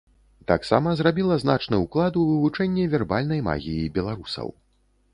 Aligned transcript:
Таксама 0.51 0.93
зрабіла 1.01 1.37
значны 1.43 1.81
ўклад 1.85 2.19
у 2.23 2.25
вывучэнне 2.31 2.89
вербальнай 2.97 3.47
магіі 3.53 3.95
беларусаў. 4.01 4.47